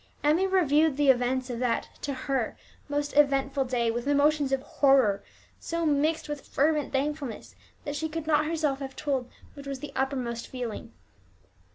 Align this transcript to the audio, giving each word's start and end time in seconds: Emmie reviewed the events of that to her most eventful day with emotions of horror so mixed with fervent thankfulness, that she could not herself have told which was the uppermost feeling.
Emmie 0.23 0.47
reviewed 0.47 0.97
the 0.97 1.11
events 1.11 1.51
of 1.51 1.59
that 1.59 1.87
to 2.01 2.11
her 2.11 2.57
most 2.89 3.15
eventful 3.15 3.63
day 3.63 3.91
with 3.91 4.07
emotions 4.07 4.51
of 4.51 4.63
horror 4.63 5.23
so 5.59 5.85
mixed 5.85 6.27
with 6.27 6.41
fervent 6.47 6.91
thankfulness, 6.91 7.53
that 7.85 7.95
she 7.95 8.09
could 8.09 8.25
not 8.25 8.45
herself 8.47 8.79
have 8.79 8.95
told 8.95 9.29
which 9.53 9.67
was 9.67 9.77
the 9.79 9.91
uppermost 9.95 10.47
feeling. 10.47 10.91